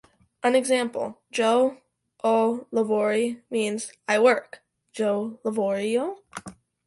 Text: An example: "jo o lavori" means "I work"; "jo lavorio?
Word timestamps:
An 0.41 0.55
example: 0.55 1.19
"jo 1.31 1.77
o 2.23 2.65
lavori" 2.73 3.43
means 3.51 3.93
"I 4.07 4.17
work"; 4.17 4.63
"jo 4.93 5.39
lavorio? 5.43 6.23